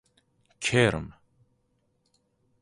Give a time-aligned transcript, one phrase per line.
[0.61, 1.07] کرم